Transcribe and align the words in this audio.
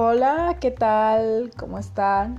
Hola, 0.00 0.58
¿qué 0.60 0.70
tal? 0.70 1.50
¿Cómo 1.56 1.76
están? 1.76 2.38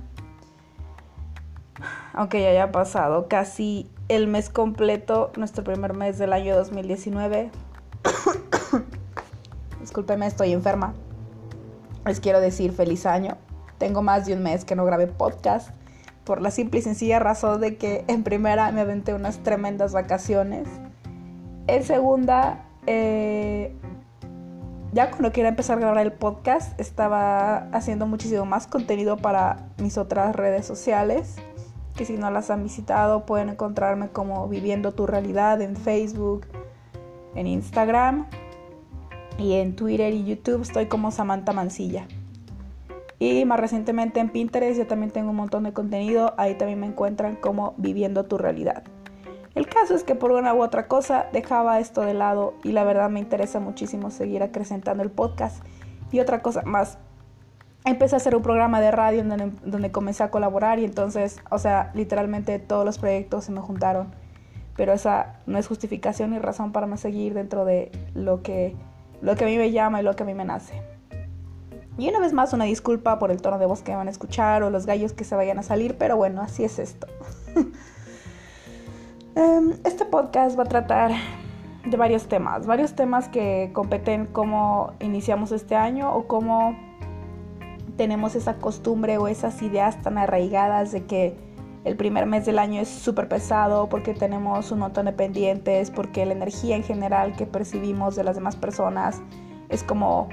Aunque 2.14 2.40
ya 2.40 2.48
haya 2.48 2.72
pasado 2.72 3.28
casi 3.28 3.90
el 4.08 4.28
mes 4.28 4.48
completo, 4.48 5.30
nuestro 5.36 5.62
primer 5.62 5.92
mes 5.92 6.16
del 6.16 6.32
año 6.32 6.56
2019. 6.56 7.50
Discúlpeme, 9.78 10.26
estoy 10.26 10.54
enferma. 10.54 10.94
Les 12.06 12.18
quiero 12.18 12.40
decir 12.40 12.72
feliz 12.72 13.04
año. 13.04 13.36
Tengo 13.76 14.00
más 14.00 14.24
de 14.24 14.32
un 14.32 14.42
mes 14.42 14.64
que 14.64 14.74
no 14.74 14.86
grabé 14.86 15.06
podcast 15.06 15.68
por 16.24 16.40
la 16.40 16.50
simple 16.50 16.80
y 16.80 16.82
sencilla 16.82 17.18
razón 17.18 17.60
de 17.60 17.76
que 17.76 18.06
en 18.08 18.24
primera 18.24 18.72
me 18.72 18.80
aventé 18.80 19.12
unas 19.12 19.36
tremendas 19.42 19.92
vacaciones. 19.92 20.66
En 21.66 21.84
segunda, 21.84 22.64
eh, 22.86 23.76
ya 24.92 25.10
cuando 25.10 25.32
quiera 25.32 25.48
empezar 25.48 25.78
a 25.78 25.80
grabar 25.80 26.04
el 26.04 26.12
podcast, 26.12 26.78
estaba 26.80 27.68
haciendo 27.72 28.06
muchísimo 28.06 28.44
más 28.44 28.66
contenido 28.66 29.16
para 29.16 29.68
mis 29.78 29.98
otras 29.98 30.34
redes 30.34 30.66
sociales. 30.66 31.36
Que 31.94 32.04
si 32.04 32.14
no 32.14 32.30
las 32.30 32.50
han 32.50 32.62
visitado, 32.62 33.26
pueden 33.26 33.50
encontrarme 33.50 34.08
como 34.08 34.48
Viviendo 34.48 34.92
tu 34.92 35.06
Realidad 35.06 35.60
en 35.60 35.76
Facebook, 35.76 36.46
en 37.34 37.46
Instagram 37.46 38.26
y 39.38 39.54
en 39.54 39.76
Twitter 39.76 40.12
y 40.12 40.24
YouTube 40.24 40.62
estoy 40.62 40.86
como 40.86 41.10
Samantha 41.10 41.52
Mancilla. 41.52 42.06
Y 43.18 43.44
más 43.44 43.60
recientemente 43.60 44.18
en 44.18 44.30
Pinterest 44.30 44.78
yo 44.78 44.86
también 44.86 45.12
tengo 45.12 45.30
un 45.30 45.36
montón 45.36 45.64
de 45.64 45.72
contenido, 45.72 46.32
ahí 46.38 46.54
también 46.54 46.80
me 46.80 46.86
encuentran 46.86 47.36
como 47.36 47.74
Viviendo 47.76 48.24
tu 48.24 48.38
Realidad. 48.38 48.82
El 49.54 49.66
caso 49.66 49.94
es 49.94 50.04
que 50.04 50.14
por 50.14 50.30
una 50.30 50.54
u 50.54 50.62
otra 50.62 50.86
cosa 50.86 51.26
dejaba 51.32 51.80
esto 51.80 52.02
de 52.02 52.14
lado 52.14 52.54
y 52.62 52.72
la 52.72 52.84
verdad 52.84 53.10
me 53.10 53.18
interesa 53.18 53.58
muchísimo 53.58 54.10
seguir 54.10 54.42
acrecentando 54.42 55.02
el 55.02 55.10
podcast. 55.10 55.64
Y 56.12 56.20
otra 56.20 56.40
cosa 56.40 56.62
más, 56.62 56.98
empecé 57.84 58.14
a 58.14 58.18
hacer 58.18 58.36
un 58.36 58.42
programa 58.42 58.80
de 58.80 58.90
radio 58.90 59.24
donde, 59.24 59.52
donde 59.64 59.90
comencé 59.90 60.22
a 60.22 60.30
colaborar 60.30 60.78
y 60.78 60.84
entonces, 60.84 61.40
o 61.50 61.58
sea, 61.58 61.90
literalmente 61.94 62.58
todos 62.58 62.84
los 62.84 62.98
proyectos 62.98 63.44
se 63.44 63.52
me 63.52 63.60
juntaron. 63.60 64.12
Pero 64.76 64.92
esa 64.92 65.40
no 65.46 65.58
es 65.58 65.66
justificación 65.66 66.30
ni 66.30 66.38
razón 66.38 66.72
para 66.72 66.86
no 66.86 66.96
seguir 66.96 67.34
dentro 67.34 67.64
de 67.64 67.90
lo 68.14 68.42
que, 68.42 68.76
lo 69.20 69.34
que 69.34 69.44
a 69.44 69.46
mí 69.48 69.58
me 69.58 69.72
llama 69.72 70.00
y 70.00 70.04
lo 70.04 70.14
que 70.14 70.22
a 70.22 70.26
mí 70.26 70.34
me 70.34 70.44
nace. 70.44 70.80
Y 71.98 72.08
una 72.08 72.20
vez 72.20 72.32
más 72.32 72.52
una 72.52 72.64
disculpa 72.64 73.18
por 73.18 73.30
el 73.30 73.42
tono 73.42 73.58
de 73.58 73.66
voz 73.66 73.82
que 73.82 73.94
van 73.94 74.06
a 74.06 74.10
escuchar 74.10 74.62
o 74.62 74.70
los 74.70 74.86
gallos 74.86 75.12
que 75.12 75.24
se 75.24 75.34
vayan 75.34 75.58
a 75.58 75.62
salir, 75.62 75.98
pero 75.98 76.16
bueno, 76.16 76.40
así 76.40 76.64
es 76.64 76.78
esto. 76.78 77.08
Em, 79.36 79.74
este 79.84 80.04
podcast 80.04 80.58
va 80.58 80.64
a 80.64 80.66
tratar 80.66 81.12
de 81.84 81.96
varios 81.96 82.26
temas, 82.26 82.66
varios 82.66 82.94
temas 82.94 83.28
que 83.28 83.70
competen 83.72 84.26
cómo 84.26 84.92
iniciamos 85.00 85.52
este 85.52 85.76
año 85.76 86.12
o 86.12 86.26
cómo 86.26 86.76
tenemos 87.96 88.34
esa 88.34 88.56
costumbre 88.56 89.18
o 89.18 89.28
esas 89.28 89.62
ideas 89.62 90.02
tan 90.02 90.18
arraigadas 90.18 90.90
de 90.90 91.04
que 91.04 91.36
el 91.84 91.96
primer 91.96 92.26
mes 92.26 92.44
del 92.44 92.58
año 92.58 92.80
es 92.80 92.88
súper 92.88 93.28
pesado 93.28 93.88
porque 93.88 94.14
tenemos 94.14 94.72
un 94.72 94.80
montón 94.80 95.06
de 95.06 95.12
pendientes, 95.12 95.90
porque 95.90 96.26
la 96.26 96.32
energía 96.32 96.76
en 96.76 96.82
general 96.82 97.36
que 97.36 97.46
percibimos 97.46 98.16
de 98.16 98.24
las 98.24 98.34
demás 98.34 98.56
personas 98.56 99.22
es 99.68 99.84
como, 99.84 100.28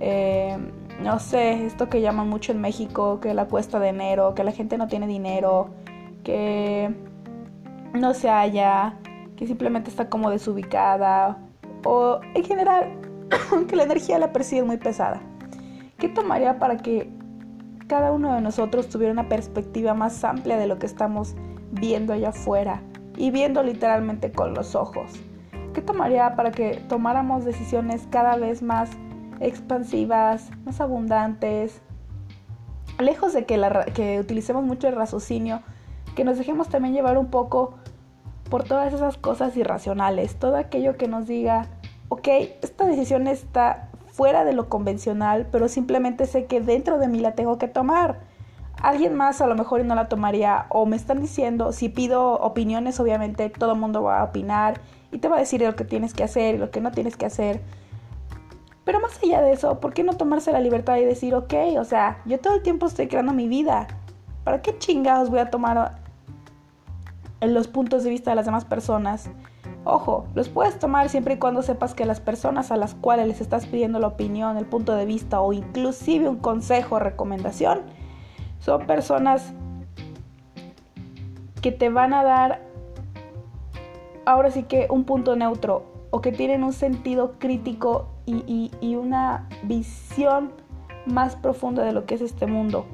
eh, 0.00 0.58
no 1.00 1.20
sé, 1.20 1.64
esto 1.64 1.88
que 1.88 2.00
llaman 2.00 2.28
mucho 2.28 2.52
en 2.52 2.60
México, 2.60 3.20
que 3.20 3.32
la 3.32 3.46
cuesta 3.46 3.78
de 3.78 3.88
enero, 3.88 4.34
que 4.34 4.42
la 4.42 4.52
gente 4.52 4.76
no 4.76 4.88
tiene 4.88 5.06
dinero, 5.06 5.70
que 6.24 6.94
no 7.94 8.14
se 8.14 8.28
halla, 8.28 8.94
que 9.36 9.46
simplemente 9.46 9.90
está 9.90 10.08
como 10.08 10.30
desubicada 10.30 11.38
o 11.84 12.20
en 12.34 12.44
general 12.44 13.00
que 13.68 13.76
la 13.76 13.84
energía 13.84 14.18
la 14.18 14.32
percibe 14.32 14.64
muy 14.64 14.76
pesada. 14.76 15.20
¿Qué 15.98 16.08
tomaría 16.08 16.58
para 16.58 16.76
que 16.76 17.10
cada 17.86 18.12
uno 18.12 18.34
de 18.34 18.40
nosotros 18.40 18.88
tuviera 18.88 19.12
una 19.12 19.28
perspectiva 19.28 19.94
más 19.94 20.22
amplia 20.24 20.56
de 20.56 20.66
lo 20.66 20.78
que 20.78 20.86
estamos 20.86 21.34
viendo 21.72 22.12
allá 22.12 22.30
afuera 22.30 22.82
y 23.16 23.30
viendo 23.30 23.62
literalmente 23.62 24.32
con 24.32 24.54
los 24.54 24.74
ojos? 24.74 25.12
¿Qué 25.74 25.82
tomaría 25.82 26.36
para 26.36 26.50
que 26.50 26.82
tomáramos 26.88 27.44
decisiones 27.44 28.06
cada 28.10 28.36
vez 28.36 28.62
más 28.62 28.90
expansivas, 29.40 30.50
más 30.64 30.80
abundantes, 30.80 31.80
lejos 32.98 33.32
de 33.32 33.46
que, 33.46 33.56
la, 33.56 33.84
que 33.86 34.20
utilicemos 34.20 34.64
mucho 34.64 34.88
el 34.88 34.96
raciocinio, 34.96 35.62
que 36.14 36.24
nos 36.24 36.38
dejemos 36.38 36.68
también 36.68 36.94
llevar 36.94 37.18
un 37.18 37.26
poco 37.26 37.74
por 38.48 38.64
todas 38.64 38.92
esas 38.92 39.16
cosas 39.16 39.56
irracionales, 39.56 40.36
todo 40.36 40.56
aquello 40.56 40.96
que 40.96 41.08
nos 41.08 41.26
diga, 41.26 41.68
ok, 42.08 42.28
esta 42.62 42.84
decisión 42.86 43.26
está 43.28 43.88
fuera 44.06 44.44
de 44.44 44.52
lo 44.52 44.68
convencional, 44.68 45.46
pero 45.50 45.68
simplemente 45.68 46.26
sé 46.26 46.46
que 46.46 46.60
dentro 46.60 46.98
de 46.98 47.08
mí 47.08 47.20
la 47.20 47.32
tengo 47.32 47.58
que 47.58 47.68
tomar. 47.68 48.20
Alguien 48.82 49.14
más 49.14 49.40
a 49.40 49.46
lo 49.46 49.54
mejor 49.54 49.84
no 49.84 49.94
la 49.94 50.08
tomaría 50.08 50.66
o 50.70 50.84
me 50.86 50.96
están 50.96 51.20
diciendo, 51.20 51.72
si 51.72 51.88
pido 51.88 52.34
opiniones, 52.34 52.98
obviamente 52.98 53.48
todo 53.50 53.72
el 53.72 53.78
mundo 53.78 54.02
va 54.02 54.20
a 54.20 54.24
opinar 54.24 54.80
y 55.12 55.18
te 55.18 55.28
va 55.28 55.36
a 55.36 55.40
decir 55.40 55.60
lo 55.62 55.76
que 55.76 55.84
tienes 55.84 56.14
que 56.14 56.24
hacer 56.24 56.56
y 56.56 56.58
lo 56.58 56.70
que 56.70 56.80
no 56.80 56.90
tienes 56.90 57.16
que 57.16 57.26
hacer. 57.26 57.60
Pero 58.84 59.00
más 59.00 59.12
allá 59.22 59.42
de 59.42 59.52
eso, 59.52 59.78
¿por 59.80 59.92
qué 59.92 60.02
no 60.02 60.14
tomarse 60.14 60.50
la 60.50 60.60
libertad 60.60 60.96
y 60.96 61.04
decir, 61.04 61.34
ok, 61.34 61.54
o 61.78 61.84
sea, 61.84 62.20
yo 62.24 62.40
todo 62.40 62.54
el 62.54 62.62
tiempo 62.62 62.86
estoy 62.86 63.06
creando 63.06 63.32
mi 63.32 63.46
vida? 63.46 63.86
¿Para 64.44 64.62
qué 64.62 64.76
chingados 64.78 65.30
voy 65.30 65.40
a 65.40 65.50
tomar 65.50 66.00
los 67.48 67.68
puntos 67.68 68.04
de 68.04 68.10
vista 68.10 68.30
de 68.30 68.36
las 68.36 68.46
demás 68.46 68.64
personas. 68.64 69.30
Ojo, 69.84 70.26
los 70.34 70.48
puedes 70.48 70.78
tomar 70.78 71.08
siempre 71.08 71.34
y 71.34 71.38
cuando 71.38 71.62
sepas 71.62 71.94
que 71.94 72.04
las 72.04 72.20
personas 72.20 72.70
a 72.70 72.76
las 72.76 72.94
cuales 72.94 73.26
les 73.26 73.40
estás 73.40 73.66
pidiendo 73.66 73.98
la 73.98 74.08
opinión, 74.08 74.58
el 74.58 74.66
punto 74.66 74.94
de 74.94 75.06
vista 75.06 75.40
o 75.40 75.52
inclusive 75.52 76.28
un 76.28 76.36
consejo 76.36 76.96
o 76.96 76.98
recomendación 76.98 77.80
son 78.58 78.86
personas 78.86 79.54
que 81.62 81.72
te 81.72 81.88
van 81.88 82.12
a 82.12 82.22
dar 82.22 82.60
ahora 84.26 84.50
sí 84.50 84.64
que 84.64 84.86
un 84.90 85.04
punto 85.04 85.34
neutro 85.34 85.84
o 86.10 86.20
que 86.20 86.32
tienen 86.32 86.62
un 86.62 86.74
sentido 86.74 87.38
crítico 87.38 88.08
y, 88.26 88.70
y 88.80 88.94
una 88.96 89.48
visión 89.62 90.52
más 91.06 91.36
profunda 91.36 91.82
de 91.84 91.92
lo 91.92 92.04
que 92.04 92.16
es 92.16 92.20
este 92.20 92.46
mundo. 92.46 92.86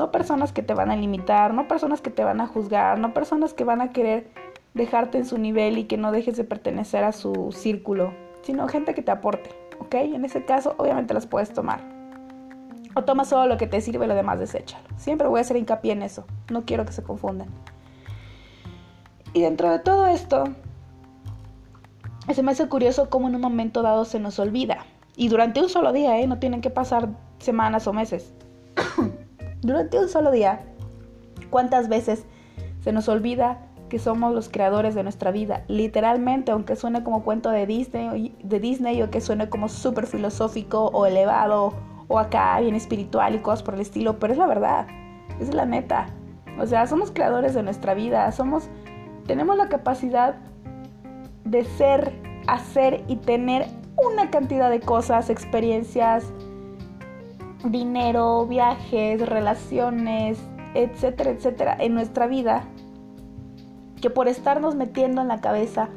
No 0.00 0.10
personas 0.10 0.50
que 0.54 0.62
te 0.62 0.72
van 0.72 0.90
a 0.90 0.96
limitar, 0.96 1.52
no 1.52 1.68
personas 1.68 2.00
que 2.00 2.08
te 2.08 2.24
van 2.24 2.40
a 2.40 2.46
juzgar, 2.46 2.98
no 2.98 3.12
personas 3.12 3.52
que 3.52 3.64
van 3.64 3.82
a 3.82 3.92
querer 3.92 4.30
dejarte 4.72 5.18
en 5.18 5.26
su 5.26 5.36
nivel 5.36 5.76
y 5.76 5.84
que 5.84 5.98
no 5.98 6.10
dejes 6.10 6.38
de 6.38 6.44
pertenecer 6.44 7.04
a 7.04 7.12
su 7.12 7.52
círculo, 7.52 8.14
sino 8.40 8.66
gente 8.66 8.94
que 8.94 9.02
te 9.02 9.10
aporte, 9.10 9.50
¿ok? 9.78 9.96
En 9.96 10.24
ese 10.24 10.46
caso, 10.46 10.74
obviamente 10.78 11.12
las 11.12 11.26
puedes 11.26 11.52
tomar. 11.52 11.82
O 12.94 13.02
toma 13.02 13.26
solo 13.26 13.46
lo 13.46 13.58
que 13.58 13.66
te 13.66 13.82
sirve 13.82 14.06
y 14.06 14.08
lo 14.08 14.14
demás 14.14 14.38
deséchalo. 14.38 14.82
Siempre 14.96 15.28
voy 15.28 15.36
a 15.36 15.42
hacer 15.42 15.58
hincapié 15.58 15.92
en 15.92 16.00
eso. 16.00 16.24
No 16.50 16.64
quiero 16.64 16.86
que 16.86 16.92
se 16.92 17.02
confundan. 17.02 17.48
Y 19.34 19.42
dentro 19.42 19.70
de 19.70 19.80
todo 19.80 20.06
esto, 20.06 20.44
se 22.32 22.42
me 22.42 22.52
hace 22.52 22.66
curioso 22.70 23.10
cómo 23.10 23.28
en 23.28 23.34
un 23.34 23.42
momento 23.42 23.82
dado 23.82 24.06
se 24.06 24.18
nos 24.18 24.38
olvida. 24.38 24.78
Y 25.14 25.28
durante 25.28 25.60
un 25.60 25.68
solo 25.68 25.92
día, 25.92 26.18
¿eh? 26.18 26.26
No 26.26 26.38
tienen 26.38 26.62
que 26.62 26.70
pasar 26.70 27.10
semanas 27.38 27.86
o 27.86 27.92
meses 27.92 28.32
durante 29.62 29.98
un 29.98 30.08
solo 30.08 30.30
día. 30.30 30.60
¿Cuántas 31.50 31.88
veces 31.88 32.24
se 32.82 32.92
nos 32.92 33.08
olvida 33.08 33.66
que 33.88 33.98
somos 33.98 34.34
los 34.34 34.48
creadores 34.48 34.94
de 34.94 35.02
nuestra 35.02 35.30
vida? 35.30 35.64
Literalmente, 35.68 36.52
aunque 36.52 36.76
suene 36.76 37.02
como 37.02 37.24
cuento 37.24 37.50
de 37.50 37.66
Disney, 37.66 38.36
de 38.42 38.60
Disney 38.60 39.02
o 39.02 39.10
que 39.10 39.20
suene 39.20 39.48
como 39.48 39.68
súper 39.68 40.06
filosófico 40.06 40.86
o 40.86 41.06
elevado 41.06 41.74
o 42.08 42.18
acá 42.18 42.58
bien 42.60 42.74
espiritual 42.74 43.34
y 43.34 43.38
cosas 43.38 43.62
por 43.62 43.74
el 43.74 43.80
estilo, 43.80 44.18
pero 44.18 44.32
es 44.32 44.38
la 44.38 44.46
verdad, 44.46 44.86
es 45.40 45.54
la 45.54 45.64
neta. 45.64 46.06
O 46.58 46.66
sea, 46.66 46.86
somos 46.86 47.10
creadores 47.10 47.54
de 47.54 47.62
nuestra 47.62 47.94
vida, 47.94 48.30
somos, 48.32 48.68
tenemos 49.26 49.56
la 49.56 49.68
capacidad 49.68 50.34
de 51.44 51.64
ser, 51.64 52.12
hacer 52.46 53.04
y 53.06 53.16
tener 53.16 53.66
una 53.96 54.30
cantidad 54.30 54.70
de 54.70 54.80
cosas, 54.80 55.30
experiencias, 55.30 56.32
dinero, 57.64 58.46
viajes, 58.46 59.26
relaciones, 59.26 60.38
etcétera, 60.74 61.30
etcétera, 61.30 61.76
en 61.78 61.94
nuestra 61.94 62.26
vida, 62.26 62.64
que 64.00 64.10
por 64.10 64.28
estarnos 64.28 64.74
metiendo 64.74 65.20
en 65.20 65.28
la 65.28 65.40
cabeza 65.40 65.88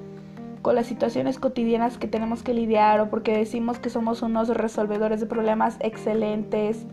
con 0.61 0.75
las 0.75 0.87
situaciones 0.87 1.39
cotidianas 1.39 1.97
que 1.97 2.07
tenemos 2.07 2.41
que 2.41 2.53
lidiar 2.53 2.99
o 3.01 3.09
porque 3.09 3.37
decimos 3.37 3.79
que 3.79 3.89
somos 3.89 4.21
unos 4.21 4.49
resolvedores 4.49 5.19
de 5.19 5.25
problemas 5.25 5.77
excelentes 5.81 6.85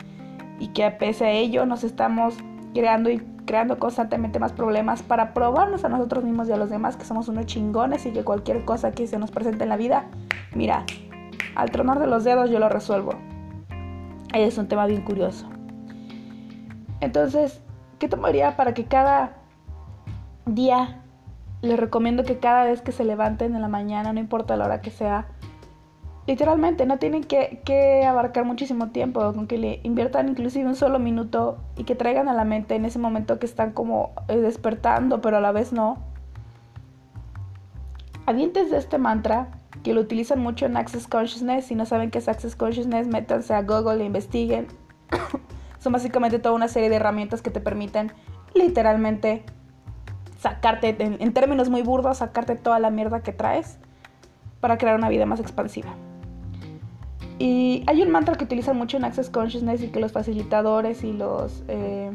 y 0.58 0.68
que 0.68 0.84
a 0.84 0.98
pese 0.98 1.24
a 1.24 1.30
ello 1.30 1.66
nos 1.66 1.84
estamos 1.84 2.34
creando 2.74 3.10
y 3.10 3.22
creando 3.46 3.78
constantemente 3.78 4.38
más 4.38 4.52
problemas 4.52 5.02
para 5.02 5.32
probarnos 5.34 5.84
a 5.84 5.88
nosotros 5.88 6.24
mismos 6.24 6.48
y 6.48 6.52
a 6.52 6.56
los 6.56 6.70
demás 6.70 6.96
que 6.96 7.04
somos 7.04 7.28
unos 7.28 7.46
chingones 7.46 8.06
y 8.06 8.12
que 8.12 8.24
cualquier 8.24 8.64
cosa 8.64 8.92
que 8.92 9.06
se 9.06 9.18
nos 9.18 9.30
presente 9.30 9.62
en 9.62 9.70
la 9.70 9.76
vida, 9.76 10.06
mira, 10.54 10.84
al 11.54 11.70
tronar 11.70 11.98
de 12.00 12.06
los 12.06 12.24
dedos 12.24 12.50
yo 12.50 12.58
lo 12.58 12.68
resuelvo 12.68 13.14
es 14.32 14.58
un 14.58 14.68
tema 14.68 14.86
bien 14.86 15.02
curioso. 15.02 15.48
Entonces, 17.00 17.60
¿qué 17.98 18.08
tomaría 18.08 18.56
para 18.56 18.74
que 18.74 18.84
cada 18.84 19.36
día, 20.46 21.02
les 21.62 21.78
recomiendo 21.78 22.24
que 22.24 22.38
cada 22.38 22.64
vez 22.64 22.82
que 22.82 22.92
se 22.92 23.04
levanten 23.04 23.54
en 23.54 23.62
la 23.62 23.68
mañana, 23.68 24.12
no 24.12 24.20
importa 24.20 24.56
la 24.56 24.66
hora 24.66 24.80
que 24.80 24.90
sea, 24.90 25.28
literalmente 26.26 26.86
no 26.86 26.98
tienen 26.98 27.24
que, 27.24 28.04
abarcar 28.06 28.44
muchísimo 28.44 28.88
tiempo, 28.90 29.20
con 29.32 29.46
que 29.46 29.58
le 29.58 29.80
inviertan 29.82 30.28
inclusive 30.28 30.66
un 30.66 30.76
solo 30.76 30.98
minuto 30.98 31.58
y 31.76 31.84
que 31.84 31.94
traigan 31.94 32.28
a 32.28 32.34
la 32.34 32.44
mente 32.44 32.74
en 32.74 32.84
ese 32.84 32.98
momento 32.98 33.38
que 33.38 33.46
están 33.46 33.72
como 33.72 34.12
eh, 34.28 34.36
despertando, 34.36 35.20
pero 35.20 35.38
a 35.38 35.40
la 35.40 35.52
vez 35.52 35.72
no. 35.72 35.98
Avientes 38.26 38.70
de 38.70 38.76
este 38.76 38.98
mantra, 38.98 39.48
que 39.82 39.94
lo 39.94 40.00
utilizan 40.00 40.40
mucho 40.40 40.66
en 40.66 40.76
Access 40.76 41.06
Consciousness, 41.06 41.66
si 41.66 41.74
no 41.74 41.86
saben 41.86 42.10
qué 42.10 42.18
es 42.18 42.28
Access 42.28 42.56
Consciousness, 42.56 43.06
métanse 43.06 43.54
a 43.54 43.62
Google 43.62 44.02
e 44.02 44.06
investiguen. 44.06 44.66
Son 45.78 45.92
básicamente 45.92 46.38
toda 46.38 46.54
una 46.54 46.68
serie 46.68 46.90
de 46.90 46.96
herramientas 46.96 47.40
que 47.42 47.50
te 47.50 47.60
permiten 47.60 48.12
literalmente 48.54 49.44
sacarte, 50.38 50.96
en 50.98 51.32
términos 51.32 51.70
muy 51.70 51.82
burdos, 51.82 52.18
sacarte 52.18 52.56
toda 52.56 52.78
la 52.80 52.90
mierda 52.90 53.22
que 53.22 53.32
traes 53.32 53.78
para 54.60 54.78
crear 54.78 54.96
una 54.96 55.08
vida 55.08 55.26
más 55.26 55.40
expansiva. 55.40 55.94
Y 57.38 57.84
hay 57.86 58.02
un 58.02 58.10
mantra 58.10 58.34
que 58.34 58.44
utilizan 58.44 58.76
mucho 58.76 58.98
en 58.98 59.04
Access 59.04 59.30
Consciousness 59.30 59.82
y 59.82 59.88
que 59.88 59.98
los 59.98 60.12
facilitadores 60.12 61.02
y 61.04 61.14
los, 61.14 61.64
eh, 61.68 62.10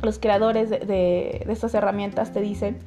los 0.00 0.18
creadores 0.18 0.70
de, 0.70 0.78
de, 0.78 1.46
estas 1.48 1.74
herramientas 1.74 2.32
te 2.32 2.40
dicen 2.40 2.78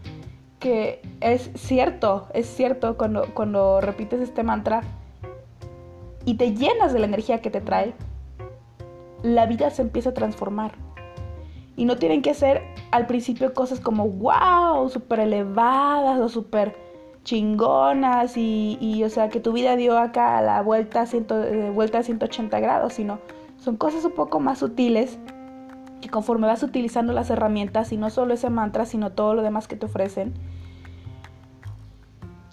que 0.60 1.02
es 1.22 1.50
cierto, 1.56 2.28
es 2.34 2.46
cierto 2.48 2.98
cuando, 2.98 3.26
cuando 3.34 3.82
repites 3.82 4.20
este 4.20 4.44
mantra 4.44 4.82
y 6.26 6.36
te 6.36 6.54
llenas 6.54 6.94
de 6.94 7.00
la 7.00 7.06
energía 7.06 7.42
que 7.42 7.50
te 7.50 7.62
trae, 7.62 7.94
la 9.24 9.46
vida 9.46 9.70
se 9.70 9.82
empieza 9.82 10.10
a 10.10 10.14
transformar. 10.14 10.74
Y 11.76 11.86
no 11.86 11.98
tienen 11.98 12.22
que 12.22 12.34
ser 12.34 12.62
al 12.92 13.08
principio 13.08 13.54
cosas 13.54 13.80
como 13.80 14.08
wow, 14.10 14.90
súper 14.90 15.22
elevadas 15.22 16.20
o 16.20 16.28
súper 16.28 16.76
chingonas 17.24 18.34
y, 18.36 19.02
o 19.06 19.10
sea, 19.10 19.30
que 19.30 19.40
tu 19.40 19.54
vida 19.54 19.76
dio 19.76 19.98
acá 19.98 20.42
la 20.42 20.62
vuelta, 20.62 21.06
ciento, 21.06 21.42
eh, 21.44 21.70
vuelta 21.70 22.00
a 22.00 22.04
180 22.04 22.60
grados, 22.60 22.94
sino 22.94 23.20
son 23.58 23.78
cosas 23.78 24.04
un 24.06 24.12
poco 24.12 24.40
más 24.40 24.60
sutiles 24.60 25.20
que 26.02 26.10
conforme 26.10 26.48
vas 26.48 26.64
utilizando 26.64 27.14
las 27.14 27.30
herramientas 27.30 27.92
y 27.92 27.98
no 27.98 28.10
solo 28.10 28.34
ese 28.34 28.50
mantra, 28.50 28.86
sino 28.86 29.12
todo 29.12 29.34
lo 29.34 29.42
demás 29.42 29.68
que 29.68 29.76
te 29.76 29.86
ofrecen, 29.86 30.34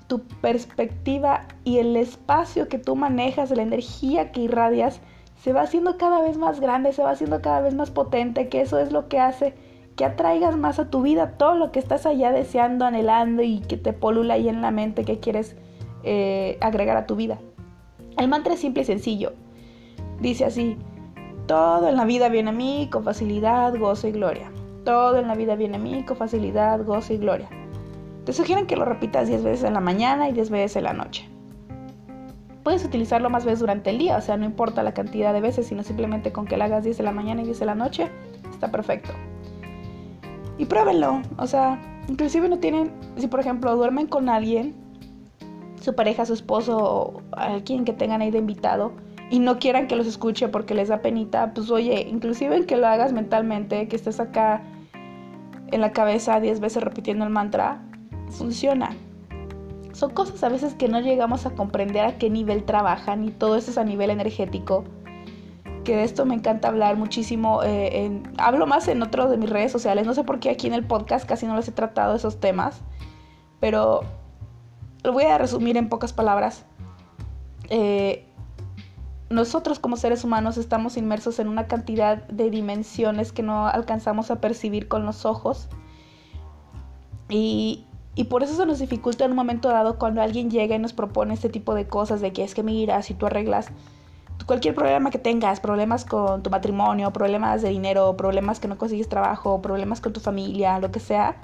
tu 0.06 0.20
perspectiva 0.20 1.46
y 1.64 1.78
el 1.78 1.96
espacio 1.96 2.68
que 2.68 2.78
tú 2.78 2.96
manejas, 2.96 3.50
la 3.50 3.62
energía 3.62 4.32
que 4.32 4.42
irradias, 4.42 5.00
se 5.42 5.52
va 5.52 5.62
haciendo 5.62 5.98
cada 5.98 6.20
vez 6.22 6.38
más 6.38 6.60
grande, 6.60 6.92
se 6.92 7.02
va 7.02 7.10
haciendo 7.10 7.40
cada 7.42 7.60
vez 7.60 7.74
más 7.74 7.90
potente, 7.90 8.48
que 8.48 8.60
eso 8.60 8.78
es 8.78 8.92
lo 8.92 9.08
que 9.08 9.20
hace 9.20 9.54
que 9.96 10.04
atraigas 10.04 10.56
más 10.56 10.78
a 10.78 10.90
tu 10.90 11.02
vida 11.02 11.32
todo 11.38 11.56
lo 11.56 11.72
que 11.72 11.78
estás 11.78 12.06
allá 12.06 12.30
deseando, 12.30 12.84
anhelando 12.84 13.42
y 13.42 13.60
que 13.60 13.78
te 13.78 13.94
polula 13.94 14.34
ahí 14.34 14.48
en 14.48 14.60
la 14.60 14.70
mente 14.70 15.04
que 15.04 15.18
quieres 15.18 15.56
eh, 16.04 16.58
agregar 16.60 16.98
a 16.98 17.06
tu 17.06 17.16
vida. 17.16 17.38
El 18.18 18.28
mantra 18.28 18.54
es 18.54 18.60
simple 18.60 18.82
y 18.82 18.84
sencillo. 18.84 19.32
Dice 20.20 20.44
así, 20.44 20.76
todo 21.46 21.88
en 21.88 21.96
la 21.96 22.04
vida 22.04 22.28
viene 22.28 22.50
a 22.50 22.52
mí 22.52 22.88
con 22.90 23.04
facilidad, 23.04 23.76
gozo 23.78 24.08
y 24.08 24.12
gloria. 24.12 24.50
Todo 24.84 25.18
en 25.18 25.28
la 25.28 25.34
vida 25.34 25.56
viene 25.56 25.76
a 25.76 25.80
mí 25.80 26.04
con 26.04 26.16
facilidad, 26.16 26.84
gozo 26.84 27.12
y 27.12 27.18
gloria. 27.18 27.48
Te 28.24 28.32
sugieren 28.32 28.66
que 28.66 28.76
lo 28.76 28.84
repitas 28.84 29.28
10 29.28 29.44
veces 29.44 29.64
en 29.64 29.74
la 29.74 29.80
mañana 29.80 30.28
y 30.28 30.32
10 30.32 30.50
veces 30.50 30.76
en 30.76 30.84
la 30.84 30.92
noche. 30.92 31.28
Puedes 32.62 32.84
utilizarlo 32.84 33.30
más 33.30 33.44
veces 33.44 33.60
durante 33.60 33.90
el 33.90 33.98
día, 33.98 34.16
o 34.16 34.20
sea, 34.20 34.36
no 34.36 34.44
importa 34.44 34.82
la 34.82 34.92
cantidad 34.92 35.32
de 35.32 35.40
veces, 35.40 35.68
sino 35.68 35.84
simplemente 35.84 36.32
con 36.32 36.46
que 36.46 36.56
lo 36.56 36.64
hagas 36.64 36.82
10 36.82 36.98
de 36.98 37.04
la 37.04 37.12
mañana 37.12 37.42
y 37.42 37.44
10 37.44 37.60
de 37.60 37.66
la 37.66 37.74
noche, 37.76 38.10
está 38.50 38.72
perfecto 38.72 39.12
y 40.58 40.66
pruébenlo. 40.66 41.22
O 41.38 41.46
sea, 41.46 41.80
inclusive 42.08 42.48
no 42.48 42.58
tienen, 42.58 42.92
si 43.16 43.26
por 43.26 43.40
ejemplo 43.40 43.74
duermen 43.76 44.06
con 44.06 44.28
alguien, 44.28 44.74
su 45.80 45.94
pareja, 45.94 46.26
su 46.26 46.34
esposo 46.34 46.78
o 46.78 47.22
alguien 47.32 47.84
que 47.84 47.92
tengan 47.92 48.22
ahí 48.22 48.30
de 48.30 48.38
invitado 48.38 48.92
y 49.30 49.38
no 49.40 49.58
quieran 49.58 49.88
que 49.88 49.96
los 49.96 50.06
escuche 50.06 50.48
porque 50.48 50.74
les 50.74 50.88
da 50.88 51.02
penita, 51.02 51.52
pues 51.54 51.70
oye, 51.70 52.06
inclusive 52.08 52.56
en 52.56 52.64
que 52.64 52.76
lo 52.76 52.86
hagas 52.86 53.12
mentalmente, 53.12 53.88
que 53.88 53.96
estés 53.96 54.20
acá 54.20 54.62
en 55.72 55.80
la 55.80 55.92
cabeza 55.92 56.38
10 56.40 56.60
veces 56.60 56.82
repitiendo 56.82 57.24
el 57.24 57.30
mantra, 57.30 57.82
funciona. 58.30 58.94
Son 59.92 60.10
cosas 60.10 60.42
a 60.44 60.48
veces 60.48 60.74
que 60.74 60.88
no 60.88 61.00
llegamos 61.00 61.46
a 61.46 61.50
comprender 61.50 62.04
a 62.04 62.18
qué 62.18 62.30
nivel 62.30 62.64
trabajan 62.64 63.24
y 63.24 63.30
todo 63.30 63.56
eso 63.56 63.70
es 63.70 63.78
a 63.78 63.84
nivel 63.84 64.10
energético 64.10 64.84
que 65.86 65.96
de 65.96 66.02
esto 66.02 66.26
me 66.26 66.34
encanta 66.34 66.68
hablar 66.68 66.96
muchísimo. 66.96 67.62
Eh, 67.62 68.20
hablo 68.36 68.66
más 68.66 68.88
en 68.88 69.02
otros 69.02 69.30
de 69.30 69.38
mis 69.38 69.48
redes 69.48 69.70
sociales. 69.70 70.04
No 70.04 70.12
sé 70.14 70.24
por 70.24 70.40
qué 70.40 70.50
aquí 70.50 70.66
en 70.66 70.74
el 70.74 70.84
podcast 70.84 71.26
casi 71.26 71.46
no 71.46 71.56
les 71.56 71.68
he 71.68 71.72
tratado 71.72 72.16
esos 72.16 72.40
temas. 72.40 72.82
Pero 73.60 74.02
lo 75.04 75.12
voy 75.12 75.24
a 75.24 75.38
resumir 75.38 75.76
en 75.76 75.88
pocas 75.88 76.12
palabras. 76.12 76.66
Eh, 77.70 78.25
nosotros 79.28 79.78
como 79.78 79.96
seres 79.96 80.24
humanos 80.24 80.56
estamos 80.56 80.96
inmersos 80.96 81.38
en 81.38 81.48
una 81.48 81.66
cantidad 81.66 82.22
de 82.28 82.50
dimensiones 82.50 83.32
que 83.32 83.42
no 83.42 83.66
alcanzamos 83.66 84.30
a 84.30 84.40
percibir 84.40 84.88
con 84.88 85.04
los 85.04 85.24
ojos. 85.24 85.68
Y, 87.28 87.84
por 88.30 88.42
eso 88.42 88.54
se 88.54 88.66
nos 88.66 88.78
dificulta 88.78 89.24
en 89.24 89.32
un 89.32 89.36
momento 89.36 89.68
dado 89.68 89.98
cuando 89.98 90.22
alguien 90.22 90.50
llega 90.50 90.76
y 90.76 90.78
nos 90.78 90.92
propone 90.92 91.34
este 91.34 91.48
tipo 91.48 91.74
de 91.74 91.86
cosas, 91.86 92.20
de 92.20 92.32
que 92.32 92.44
es 92.44 92.54
que 92.54 92.62
mira, 92.62 93.02
si 93.02 93.14
tú 93.14 93.26
arreglas 93.26 93.68
cualquier 94.46 94.76
problema 94.76 95.10
que 95.10 95.18
tengas, 95.18 95.58
problemas 95.58 96.04
con 96.04 96.42
tu 96.42 96.50
matrimonio, 96.50 97.12
problemas 97.12 97.62
de 97.62 97.70
dinero, 97.70 98.16
problemas 98.16 98.60
que 98.60 98.68
no 98.68 98.78
consigues 98.78 99.08
trabajo, 99.08 99.60
problemas 99.60 100.00
con 100.00 100.12
tu 100.12 100.20
familia, 100.20 100.78
lo 100.78 100.92
que 100.92 101.00
sea, 101.00 101.36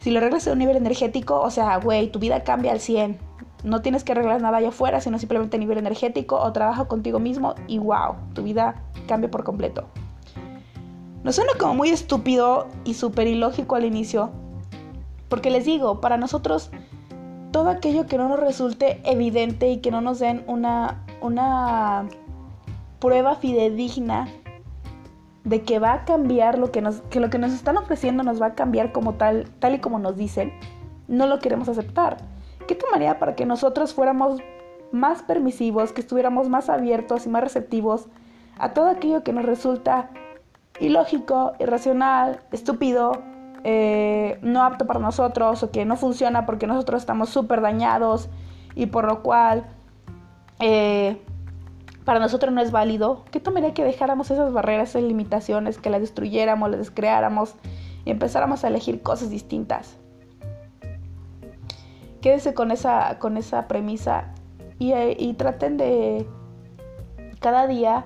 si 0.00 0.10
lo 0.10 0.18
arreglas 0.18 0.48
a 0.48 0.52
un 0.52 0.58
nivel 0.58 0.76
energético, 0.76 1.40
o 1.40 1.50
sea, 1.50 1.76
güey, 1.78 2.10
tu 2.10 2.18
vida 2.18 2.42
cambia 2.42 2.72
al 2.72 2.80
100. 2.80 3.18
No 3.66 3.82
tienes 3.82 4.04
que 4.04 4.12
arreglar 4.12 4.40
nada 4.40 4.58
allá 4.58 4.68
afuera, 4.68 5.00
sino 5.00 5.18
simplemente 5.18 5.56
a 5.56 5.60
nivel 5.60 5.78
energético 5.78 6.36
o 6.36 6.52
trabaja 6.52 6.86
contigo 6.86 7.18
mismo 7.18 7.56
y 7.66 7.78
wow, 7.78 8.14
tu 8.32 8.44
vida 8.44 8.82
cambia 9.08 9.28
por 9.28 9.42
completo. 9.42 9.84
Nos 11.24 11.34
suena 11.34 11.52
como 11.58 11.74
muy 11.74 11.88
estúpido 11.90 12.68
y 12.84 12.94
súper 12.94 13.26
ilógico 13.26 13.74
al 13.74 13.84
inicio, 13.84 14.30
porque 15.28 15.50
les 15.50 15.64
digo, 15.64 16.00
para 16.00 16.16
nosotros 16.16 16.70
todo 17.50 17.68
aquello 17.68 18.06
que 18.06 18.18
no 18.18 18.28
nos 18.28 18.38
resulte 18.38 19.00
evidente 19.04 19.68
y 19.68 19.78
que 19.78 19.90
no 19.90 20.00
nos 20.00 20.20
den 20.20 20.44
una 20.46 21.02
una 21.20 22.08
prueba 23.00 23.34
fidedigna 23.34 24.28
de 25.44 25.62
que 25.62 25.78
va 25.78 25.92
a 25.92 26.04
cambiar 26.04 26.58
lo 26.58 26.72
que 26.72 26.82
nos, 26.82 27.02
que 27.02 27.20
lo 27.20 27.30
que 27.30 27.38
nos 27.38 27.52
están 27.52 27.76
ofreciendo 27.76 28.22
nos 28.22 28.40
va 28.40 28.46
a 28.46 28.54
cambiar 28.54 28.92
como 28.92 29.14
tal, 29.14 29.48
tal 29.58 29.74
y 29.74 29.78
como 29.78 29.98
nos 29.98 30.16
dicen, 30.16 30.52
no 31.08 31.26
lo 31.26 31.38
queremos 31.38 31.68
aceptar. 31.68 32.16
¿Qué 32.66 32.74
tomaría 32.74 33.18
para 33.18 33.34
que 33.34 33.46
nosotros 33.46 33.94
fuéramos 33.94 34.40
más 34.92 35.22
permisivos, 35.22 35.92
que 35.92 36.00
estuviéramos 36.00 36.48
más 36.48 36.68
abiertos 36.68 37.26
y 37.26 37.28
más 37.28 37.42
receptivos 37.42 38.06
a 38.58 38.72
todo 38.72 38.88
aquello 38.88 39.22
que 39.22 39.32
nos 39.32 39.44
resulta 39.44 40.10
ilógico, 40.80 41.52
irracional, 41.58 42.40
estúpido, 42.52 43.12
eh, 43.64 44.38
no 44.42 44.62
apto 44.62 44.86
para 44.86 45.00
nosotros 45.00 45.62
o 45.62 45.70
que 45.70 45.84
no 45.84 45.96
funciona 45.96 46.46
porque 46.46 46.66
nosotros 46.66 47.02
estamos 47.02 47.30
súper 47.30 47.60
dañados 47.60 48.28
y 48.74 48.86
por 48.86 49.06
lo 49.06 49.22
cual 49.22 49.66
eh, 50.60 51.20
para 52.04 52.20
nosotros 52.20 52.52
no 52.52 52.60
es 52.60 52.70
válido, 52.70 53.24
¿qué 53.30 53.40
tomaría 53.40 53.74
que 53.74 53.84
dejáramos 53.84 54.30
esas 54.30 54.52
barreras, 54.52 54.90
esas 54.90 55.02
limitaciones, 55.02 55.78
que 55.78 55.90
las 55.90 56.00
destruyéramos, 56.00 56.70
las 56.70 56.78
descreáramos 56.78 57.54
y 58.04 58.10
empezáramos 58.10 58.64
a 58.64 58.68
elegir 58.68 59.02
cosas 59.02 59.30
distintas? 59.30 59.96
Quédense 62.26 62.54
con 62.54 62.72
esa, 62.72 63.20
con 63.20 63.36
esa 63.36 63.68
premisa 63.68 64.34
y, 64.80 64.92
y 64.92 65.34
traten 65.34 65.76
de 65.76 66.26
cada 67.38 67.68
día 67.68 68.04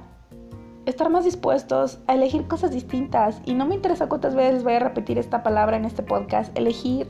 estar 0.85 1.09
más 1.09 1.25
dispuestos 1.25 2.01
a 2.07 2.17
elegir 2.17 2.47
cosas 2.47 2.71
distintas. 2.71 3.41
Y 3.47 3.55
no 3.55 3.65
me 3.65 3.77
interesa 3.77 4.11
cuántas 4.11 4.35
veces 4.35 4.63
voy 4.63 4.75
a 4.75 4.81
repetir 4.81 5.17
esta 5.17 5.43
palabra 5.43 5.79
en 5.79 5.87
este 5.87 6.03
podcast, 6.03 6.55
elegir 6.55 7.07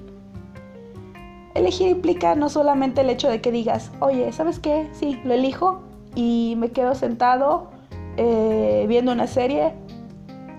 Elegir 1.55 1.89
implica 1.89 2.37
no 2.37 2.49
solamente 2.49 3.01
el 3.01 3.11
hecho 3.11 3.29
de 3.29 3.41
que 3.41 3.51
digas, 3.51 3.91
oye, 3.99 4.31
¿sabes 4.31 4.61
qué? 4.61 4.89
Sí, 4.93 5.21
lo 5.25 5.35
elijo 5.35 5.83
y 6.15 6.55
me 6.59 6.71
quedo 6.71 6.95
sentado 6.95 7.73
eh, 8.19 8.85
viendo 8.89 9.11
una 9.11 9.27
serie 9.27 9.75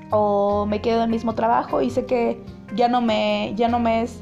o 0.10 0.66
me 0.66 0.82
quedo 0.82 0.98
en 0.98 1.04
el 1.04 1.10
mismo 1.12 1.34
trabajo 1.34 1.82
y 1.82 1.90
sé 1.92 2.06
que 2.06 2.44
ya 2.76 2.90
no 2.90 3.00
me, 3.00 3.54
ya 3.56 3.70
no 3.70 3.80
me 3.80 4.02
es, 4.02 4.22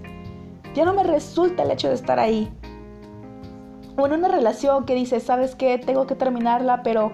ya 0.74 0.86
no 0.86 0.94
me 0.94 1.04
resulta 1.04 1.64
el 1.64 1.72
hecho 1.72 1.90
de 1.90 1.96
estar 1.96 2.20
ahí. 2.20 2.52
O 3.98 4.06
en 4.06 4.14
una 4.14 4.28
relación 4.30 4.86
que 4.86 4.96
dices, 4.96 5.24
¿sabes 5.24 5.56
qué? 5.56 5.78
Tengo 5.78 6.08
que 6.08 6.16
terminarla, 6.16 6.84
pero 6.84 7.12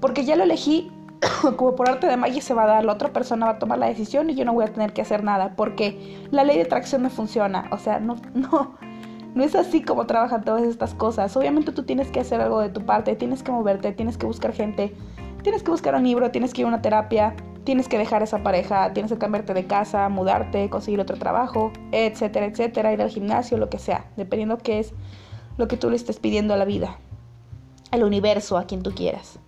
porque 0.00 0.24
ya 0.24 0.36
lo 0.36 0.44
elegí, 0.44 0.92
como 1.56 1.74
por 1.74 1.88
arte 1.88 2.06
de 2.06 2.16
magia 2.16 2.42
se 2.42 2.54
va 2.54 2.64
a 2.64 2.66
dar, 2.66 2.84
la 2.84 2.92
otra 2.92 3.12
persona 3.12 3.46
va 3.46 3.52
a 3.52 3.58
tomar 3.58 3.78
la 3.78 3.86
decisión 3.86 4.30
y 4.30 4.34
yo 4.34 4.44
no 4.44 4.52
voy 4.52 4.64
a 4.64 4.72
tener 4.72 4.92
que 4.92 5.02
hacer 5.02 5.24
nada, 5.24 5.54
porque 5.56 6.26
la 6.30 6.44
ley 6.44 6.56
de 6.56 6.64
atracción 6.64 7.02
me 7.02 7.10
funciona. 7.10 7.68
O 7.72 7.78
sea, 7.78 7.98
no, 8.00 8.16
no, 8.34 8.76
no 9.34 9.44
es 9.44 9.54
así 9.54 9.82
como 9.82 10.06
trabajan 10.06 10.44
todas 10.44 10.62
estas 10.62 10.94
cosas. 10.94 11.36
Obviamente 11.36 11.72
tú 11.72 11.84
tienes 11.84 12.10
que 12.10 12.20
hacer 12.20 12.40
algo 12.40 12.60
de 12.60 12.68
tu 12.70 12.84
parte, 12.84 13.16
tienes 13.16 13.42
que 13.42 13.52
moverte, 13.52 13.92
tienes 13.92 14.16
que 14.16 14.26
buscar 14.26 14.52
gente, 14.52 14.94
tienes 15.42 15.62
que 15.62 15.70
buscar 15.70 15.94
un 15.94 16.04
libro, 16.04 16.30
tienes 16.30 16.52
que 16.52 16.62
ir 16.62 16.66
a 16.66 16.68
una 16.68 16.82
terapia, 16.82 17.34
tienes 17.68 17.86
que 17.86 17.98
dejar 17.98 18.22
esa 18.22 18.42
pareja, 18.42 18.94
tienes 18.94 19.12
que 19.12 19.18
cambiarte 19.18 19.52
de 19.52 19.66
casa, 19.66 20.08
mudarte, 20.08 20.70
conseguir 20.70 21.00
otro 21.00 21.18
trabajo, 21.18 21.70
etcétera, 21.92 22.46
etcétera, 22.46 22.94
ir 22.94 23.02
al 23.02 23.10
gimnasio, 23.10 23.58
lo 23.58 23.68
que 23.68 23.78
sea, 23.78 24.06
dependiendo 24.16 24.56
qué 24.56 24.78
es 24.78 24.94
lo 25.58 25.68
que 25.68 25.76
tú 25.76 25.90
le 25.90 25.96
estés 25.96 26.18
pidiendo 26.18 26.54
a 26.54 26.56
la 26.56 26.64
vida. 26.64 26.98
al 27.90 28.04
universo, 28.04 28.56
a 28.56 28.64
quien 28.64 28.82
tú 28.82 28.92
quieras. 28.92 29.38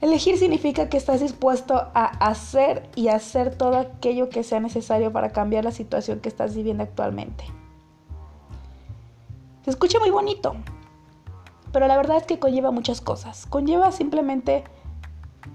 Elegir 0.00 0.36
significa 0.36 0.88
que 0.88 0.96
estás 0.96 1.20
dispuesto 1.20 1.76
a 1.94 2.06
hacer 2.06 2.88
y 2.96 3.06
hacer 3.06 3.54
todo 3.54 3.78
aquello 3.78 4.28
que 4.28 4.42
sea 4.42 4.58
necesario 4.58 5.12
para 5.12 5.30
cambiar 5.30 5.62
la 5.62 5.70
situación 5.70 6.18
que 6.18 6.28
estás 6.28 6.56
viviendo 6.56 6.82
actualmente. 6.82 7.44
Se 9.62 9.70
escucha 9.70 10.00
muy 10.00 10.10
bonito, 10.10 10.56
pero 11.70 11.86
la 11.86 11.96
verdad 11.96 12.16
es 12.16 12.24
que 12.24 12.40
conlleva 12.40 12.72
muchas 12.72 13.00
cosas. 13.00 13.46
Conlleva 13.46 13.92
simplemente 13.92 14.64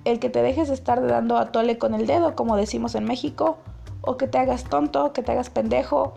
el 0.06 0.20
que 0.20 0.30
te 0.30 0.42
dejes 0.42 0.68
de 0.68 0.74
estar 0.74 1.06
dando 1.06 1.38
a 1.38 1.52
tole 1.52 1.78
con 1.78 1.94
el 1.94 2.08
dedo, 2.08 2.36
como 2.36 2.56
decimos 2.56 2.96
en 2.96 3.06
México, 3.06 3.58
o 4.02 4.18
que 4.18 4.28
te 4.28 4.38
hagas 4.38 4.64
tonto, 4.64 5.14
que 5.14 5.24
te 5.24 5.32
hagas 5.32 5.50
pendejo, 5.50 6.14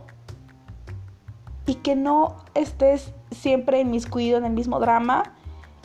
y 1.67 1.77
que 1.77 1.97
no 1.97 2.37
estés 2.55 3.13
siempre 3.31 3.81
inmiscuido 3.81 4.39
en 4.39 4.45
el 4.45 4.53
mismo 4.53 4.81
drama 4.81 5.35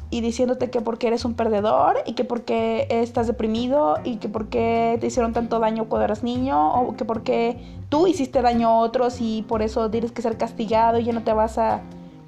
y 0.09 0.21
diciéndote 0.21 0.69
que 0.69 0.81
porque 0.81 1.07
eres 1.07 1.25
un 1.25 1.33
perdedor 1.33 1.97
y 2.05 2.13
que 2.13 2.23
porque 2.23 2.87
estás 2.89 3.27
deprimido 3.27 3.97
y 4.03 4.17
que 4.17 4.29
porque 4.29 4.97
te 5.01 5.07
hicieron 5.07 5.33
tanto 5.33 5.59
daño 5.59 5.89
cuando 5.89 6.05
eras 6.05 6.23
niño 6.23 6.73
o 6.73 6.95
que 6.95 7.05
porque 7.05 7.57
tú 7.89 8.07
hiciste 8.07 8.41
daño 8.41 8.69
a 8.69 8.77
otros 8.79 9.17
y 9.19 9.43
por 9.47 9.61
eso 9.61 9.89
tienes 9.91 10.11
que 10.11 10.21
ser 10.21 10.37
castigado 10.37 10.99
y 10.99 11.03
ya 11.03 11.13
no 11.13 11.23
te 11.23 11.33
vas 11.33 11.57
a 11.57 11.81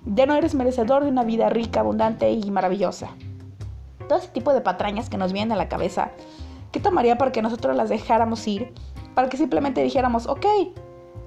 ya 0.06 0.26
no 0.26 0.36
eres 0.36 0.56
merecedor 0.56 1.04
de 1.04 1.10
una 1.10 1.24
vida 1.24 1.50
rica, 1.50 1.82
abundante 1.82 2.32
y 2.32 2.52
maravillosa. 2.52 3.10
Todo 4.10 4.18
ese 4.18 4.30
tipo 4.30 4.54
de 4.54 4.62
patrañas 4.62 5.08
que 5.08 5.18
nos 5.18 5.32
vienen 5.34 5.52
a 5.52 5.56
la 5.56 5.70
cabeza, 5.70 6.10
¿qué 6.72 6.80
tomaría 6.80 7.20
para 7.20 7.32
que 7.32 7.44
nosotros 7.44 7.76
las 7.76 7.90
dejáramos 7.90 8.46
ir? 8.48 8.74
Para 9.14 9.30
que 9.30 9.38
simplemente 9.38 9.84
dijéramos, 9.84 10.26
ok, 10.26 10.48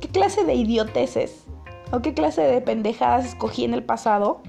¿qué 0.00 0.08
clase 0.08 0.44
de 0.44 0.54
idioteces 0.54 1.46
o 1.92 2.02
qué 2.02 2.12
clase 2.12 2.42
de 2.42 2.60
pendejadas 2.60 3.24
escogí 3.24 3.64
en 3.64 3.72
el 3.72 3.84
pasado? 3.84 4.42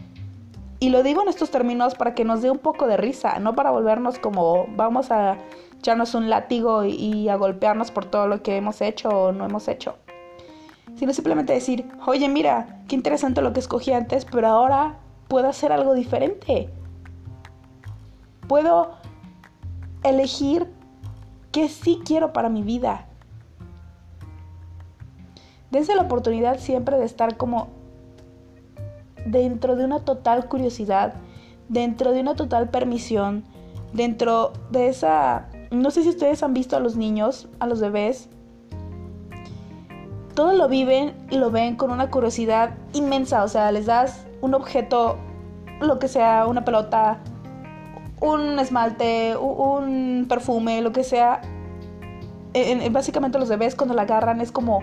Y 0.79 0.89
lo 0.89 1.03
digo 1.03 1.21
en 1.21 1.29
estos 1.29 1.51
términos 1.51 1.93
para 1.93 2.15
que 2.15 2.25
nos 2.25 2.41
dé 2.41 2.49
un 2.49 2.57
poco 2.57 2.87
de 2.87 2.97
risa, 2.97 3.37
no 3.37 3.53
para 3.53 3.69
volvernos 3.69 4.17
como 4.17 4.65
vamos 4.75 5.11
a 5.11 5.37
echarnos 5.77 6.15
un 6.15 6.31
látigo 6.31 6.85
y, 6.85 7.29
a 7.29 7.35
golpearnos 7.35 7.91
por 7.91 8.05
todo 8.05 8.25
lo 8.25 8.41
que 8.41 8.57
hemos 8.57 8.81
hecho 8.81 9.09
o 9.09 9.31
no 9.31 9.45
hemos 9.45 9.67
hecho. 9.67 9.95
Sino 10.95 11.13
simplemente 11.13 11.53
decir, 11.53 11.85
oye 12.07 12.27
mira, 12.29 12.81
qué 12.87 12.95
interesante 12.95 13.43
lo 13.43 13.53
que 13.53 13.59
escogí 13.59 13.91
antes, 13.91 14.25
pero 14.25 14.47
ahora 14.47 14.97
puedo 15.27 15.47
hacer 15.47 15.71
algo 15.71 15.93
diferente. 15.93 16.71
Puedo 18.47 18.91
elegir 20.03 20.67
qué 21.51 21.69
sí 21.69 22.01
quiero 22.05 22.33
para 22.33 22.49
mi 22.49 22.63
vida. 22.63 23.07
Dense 25.71 25.95
la 25.95 26.03
oportunidad 26.03 26.59
siempre 26.59 26.97
de 26.97 27.05
estar 27.05 27.37
como 27.37 27.69
dentro 29.25 29.75
de 29.75 29.85
una 29.85 30.01
total 30.01 30.47
curiosidad, 30.47 31.15
dentro 31.69 32.11
de 32.11 32.21
una 32.21 32.35
total 32.35 32.69
permisión, 32.69 33.43
dentro 33.93 34.53
de 34.71 34.89
esa... 34.89 35.49
No 35.71 35.89
sé 35.89 36.03
si 36.03 36.09
ustedes 36.09 36.43
han 36.43 36.53
visto 36.53 36.75
a 36.75 36.79
los 36.79 36.95
niños, 36.95 37.47
a 37.59 37.65
los 37.65 37.79
bebés. 37.81 38.29
Todo 40.35 40.53
lo 40.53 40.67
viven 40.67 41.15
y 41.29 41.37
lo 41.37 41.49
ven 41.49 41.75
con 41.75 41.91
una 41.91 42.11
curiosidad 42.11 42.75
inmensa. 42.93 43.43
O 43.43 43.47
sea, 43.47 43.71
les 43.71 43.85
das 43.85 44.27
un 44.41 44.53
objeto, 44.53 45.17
lo 45.79 45.97
que 45.97 46.07
sea, 46.07 46.45
una 46.45 46.65
pelota, 46.65 47.19
un 48.23 48.57
esmalte, 48.57 49.35
un 49.35 50.25
perfume, 50.29 50.81
lo 50.81 50.93
que 50.93 51.03
sea. 51.03 51.41
básicamente 52.91 53.37
los 53.37 53.49
bebés 53.49 53.75
cuando 53.75 53.93
la 53.93 54.03
agarran 54.03 54.39
es 54.39 54.51
como 54.51 54.81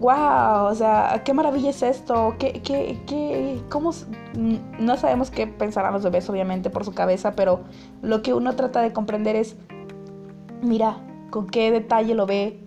wow, 0.00 0.64
o 0.66 0.74
sea, 0.74 1.22
qué 1.24 1.34
maravilla 1.34 1.70
es 1.70 1.82
esto, 1.82 2.34
qué, 2.38 2.62
qué, 2.62 2.98
qué, 3.06 3.60
cómo, 3.68 3.90
no 4.34 4.96
sabemos 4.96 5.30
qué 5.30 5.46
pensarán 5.46 5.92
los 5.92 6.02
bebés 6.02 6.28
obviamente 6.30 6.70
por 6.70 6.84
su 6.86 6.92
cabeza, 6.92 7.32
pero 7.32 7.60
lo 8.00 8.22
que 8.22 8.32
uno 8.32 8.56
trata 8.56 8.80
de 8.80 8.94
comprender 8.94 9.36
es, 9.36 9.56
mira, 10.62 10.96
con 11.30 11.46
qué 11.48 11.70
detalle 11.70 12.14
lo 12.14 12.24
ve, 12.24 12.64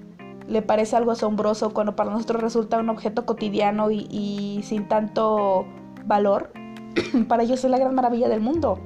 le 0.47 0.62
parece 0.62 0.95
algo 0.95 1.12
asombroso 1.12 1.73
cuando 1.73 1.95
para 1.95 2.12
nosotros 2.12 2.41
resulta 2.41 2.77
un 2.77 2.89
objeto 2.89 3.25
cotidiano 3.25 3.89
y 3.89 4.62
sin 4.63 4.88
tanto 4.88 5.65
valor, 6.05 6.51
para 7.27 7.43
ellos 7.43 7.63
es 7.63 7.71
la 7.71 7.79
gran 7.79 7.95
maravilla 7.95 8.29
del 8.29 8.41
mundo. 8.41 8.79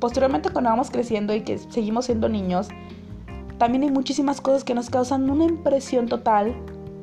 Posteriormente 0.00 0.50
cuando 0.50 0.70
vamos 0.70 0.90
creciendo 0.90 1.34
y 1.34 1.42
que 1.42 1.58
seguimos 1.58 2.06
siendo 2.06 2.28
niños, 2.28 2.68
también 3.58 3.82
hay 3.82 3.90
muchísimas 3.90 4.40
cosas 4.40 4.64
que 4.64 4.74
nos 4.74 4.88
causan 4.88 5.28
una 5.30 5.44
impresión 5.44 6.08
total 6.08 6.54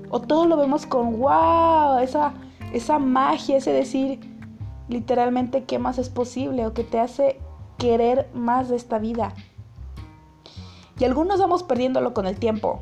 o 0.10 0.20
todo 0.20 0.46
lo 0.46 0.58
vemos 0.58 0.88
con 0.88 1.20
wow, 1.20 2.00
esa, 2.00 2.34
esa 2.74 2.98
magia, 2.98 3.58
ese 3.58 3.72
decir 3.72 4.20
literalmente 4.90 5.66
qué 5.66 5.78
más 5.78 6.00
es 6.00 6.10
posible 6.10 6.66
o 6.66 6.74
que 6.74 6.84
te 6.84 7.00
hace 7.00 7.40
querer 7.78 8.28
más 8.34 8.70
de 8.70 8.76
esta 8.76 8.98
vida. 8.98 9.34
Y 11.00 11.04
algunos 11.04 11.40
vamos 11.40 11.62
perdiéndolo 11.62 12.16
con 12.16 12.26
el 12.26 12.40
tiempo. 12.40 12.82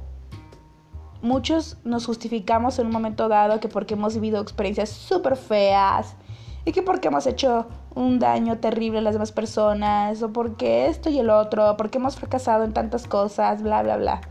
Muchos 1.22 1.78
nos 1.84 2.06
justificamos 2.06 2.80
en 2.80 2.86
un 2.88 2.94
momento 2.94 3.28
dado 3.28 3.60
que 3.60 3.68
porque 3.68 3.96
hemos 3.96 4.14
vivido 4.14 4.42
experiencias 4.42 4.90
súper 4.90 5.36
feas 5.36 6.16
y 6.66 6.72
que 6.72 6.82
porque 6.82 7.10
hemos 7.10 7.28
hecho 7.28 7.68
un 7.94 8.18
daño 8.20 8.58
terrible 8.58 8.98
a 8.98 9.02
las 9.02 9.14
demás 9.14 9.32
personas 9.32 10.22
o 10.24 10.34
porque 10.34 10.88
esto 10.88 11.12
y 11.12 11.20
el 11.20 11.30
otro, 11.30 11.78
porque 11.78 12.00
hemos 12.00 12.16
fracasado 12.16 12.64
en 12.64 12.74
tantas 12.74 13.08
cosas, 13.08 13.62
bla, 13.62 13.84
bla, 13.84 13.98
bla. 13.98 14.22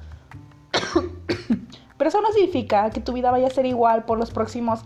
Pero 1.97 2.09
eso 2.09 2.21
no 2.21 2.33
significa 2.33 2.91
que 2.91 3.01
tu 3.01 3.13
vida 3.13 3.31
vaya 3.31 3.47
a 3.47 3.51
ser 3.51 3.67
igual 3.67 4.05
por 4.05 4.19
los 4.19 4.33
próximos 4.33 4.81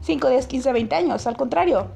5, 0.00 0.28
10, 0.28 0.46
15, 0.46 0.72
20 0.72 0.94
años. 0.96 1.26
Al 1.26 1.36
contrario. 1.36 1.88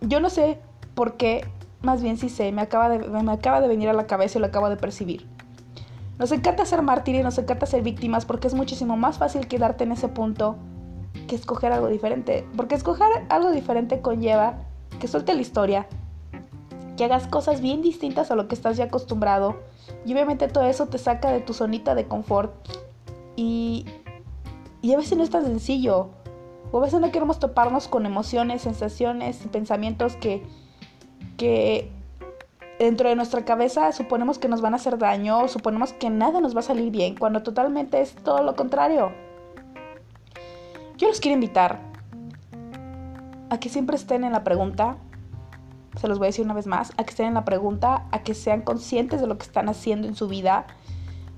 Yo 0.00 0.20
no 0.20 0.30
sé 0.30 0.60
por 0.94 1.16
qué, 1.16 1.46
más 1.82 2.02
bien 2.02 2.16
sí 2.16 2.28
sé, 2.28 2.52
me 2.52 2.62
acaba, 2.62 2.88
de, 2.88 3.06
me 3.08 3.32
acaba 3.32 3.60
de 3.60 3.68
venir 3.68 3.88
a 3.88 3.92
la 3.92 4.06
cabeza 4.06 4.38
y 4.38 4.40
lo 4.40 4.46
acabo 4.46 4.70
de 4.70 4.76
percibir. 4.76 5.26
Nos 6.18 6.32
encanta 6.32 6.64
ser 6.64 6.82
mártires, 6.82 7.24
nos 7.24 7.36
encanta 7.38 7.66
ser 7.66 7.82
víctimas 7.82 8.24
porque 8.24 8.46
es 8.46 8.54
muchísimo 8.54 8.96
más 8.96 9.18
fácil 9.18 9.48
quedarte 9.48 9.84
en 9.84 9.92
ese 9.92 10.08
punto 10.08 10.56
que 11.26 11.34
escoger 11.34 11.72
algo 11.72 11.88
diferente. 11.88 12.46
Porque 12.56 12.74
escoger 12.74 13.08
algo 13.28 13.50
diferente 13.50 14.00
conlleva 14.00 14.58
que 14.98 15.08
suelte 15.08 15.34
la 15.34 15.40
historia, 15.40 15.86
que 16.96 17.04
hagas 17.04 17.26
cosas 17.26 17.60
bien 17.60 17.82
distintas 17.82 18.30
a 18.30 18.34
lo 18.36 18.48
que 18.48 18.54
estás 18.54 18.76
ya 18.76 18.84
acostumbrado. 18.84 19.56
Y 20.04 20.12
obviamente 20.12 20.48
todo 20.48 20.64
eso 20.64 20.86
te 20.86 20.98
saca 20.98 21.30
de 21.30 21.40
tu 21.40 21.54
zonita 21.54 21.94
de 21.94 22.06
confort. 22.06 22.52
Y, 23.36 23.86
y 24.82 24.92
a 24.92 24.96
veces 24.96 25.16
no 25.16 25.24
es 25.24 25.30
tan 25.30 25.44
sencillo. 25.44 26.10
O 26.72 26.78
a 26.78 26.82
veces 26.82 27.00
no 27.00 27.10
queremos 27.10 27.38
toparnos 27.38 27.88
con 27.88 28.06
emociones, 28.06 28.62
sensaciones 28.62 29.44
y 29.44 29.48
pensamientos 29.48 30.16
que, 30.16 30.42
que 31.36 31.90
dentro 32.78 33.08
de 33.08 33.16
nuestra 33.16 33.44
cabeza 33.44 33.92
suponemos 33.92 34.38
que 34.38 34.48
nos 34.48 34.60
van 34.60 34.72
a 34.72 34.76
hacer 34.76 34.96
daño 34.96 35.40
o 35.40 35.48
suponemos 35.48 35.92
que 35.92 36.10
nada 36.10 36.40
nos 36.40 36.54
va 36.54 36.60
a 36.60 36.62
salir 36.62 36.90
bien, 36.90 37.14
cuando 37.14 37.42
totalmente 37.42 38.00
es 38.00 38.14
todo 38.14 38.42
lo 38.42 38.56
contrario. 38.56 39.12
Yo 41.00 41.08
los 41.08 41.18
quiero 41.18 41.32
invitar 41.32 41.80
a 43.48 43.58
que 43.58 43.70
siempre 43.70 43.96
estén 43.96 44.22
en 44.22 44.32
la 44.32 44.44
pregunta, 44.44 44.98
se 45.96 46.06
los 46.08 46.18
voy 46.18 46.26
a 46.26 46.28
decir 46.28 46.44
una 46.44 46.52
vez 46.52 46.66
más, 46.66 46.92
a 46.98 47.04
que 47.04 47.10
estén 47.10 47.28
en 47.28 47.32
la 47.32 47.46
pregunta, 47.46 48.04
a 48.10 48.22
que 48.22 48.34
sean 48.34 48.60
conscientes 48.60 49.18
de 49.22 49.26
lo 49.26 49.38
que 49.38 49.44
están 49.44 49.70
haciendo 49.70 50.06
en 50.06 50.14
su 50.14 50.28
vida. 50.28 50.66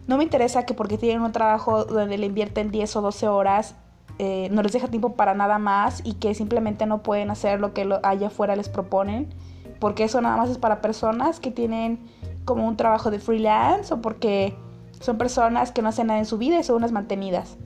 No 0.09 0.17
me 0.17 0.25
interesa 0.25 0.67
que 0.67 0.75
porque 0.75 0.99
tienen 0.99 1.23
un 1.23 1.31
trabajo 1.31 1.85
donde 1.85 2.19
le 2.19 2.27
invierten 2.27 2.73
10 2.73 2.97
o 2.97 3.03
12 3.03 3.29
horas, 3.29 3.77
eh, 4.19 4.49
no 4.51 4.65
les 4.65 4.73
deja 4.73 4.89
tiempo 4.89 5.15
para 5.15 5.33
nada 5.33 5.59
más 5.59 6.01
y 6.05 6.15
que 6.15 6.35
simplemente 6.35 6.85
no 6.87 7.05
pueden 7.05 7.31
hacer 7.31 7.61
lo 7.61 7.73
que 7.73 7.89
allá 8.03 8.27
afuera 8.27 8.57
les 8.57 8.69
proponen, 8.69 9.33
porque 9.79 10.03
eso 10.03 10.21
nada 10.21 10.37
más 10.39 10.51
es 10.51 10.59
para 10.59 10.81
personas 10.81 11.39
que 11.39 11.53
tienen 11.53 12.01
como 12.45 12.67
un 12.67 12.77
trabajo 12.77 13.13
de 13.13 13.21
freelance 13.21 13.95
o 13.95 14.03
porque 14.03 14.57
son 14.99 15.19
personas 15.19 15.71
que 15.71 15.83
no 15.83 15.91
hacen 15.91 16.09
nada 16.09 16.19
en 16.19 16.27
su 16.27 16.37
vida 16.37 16.59
y 16.59 16.65
son 16.65 16.75
unas 16.79 16.91
mantenidas. 16.91 17.59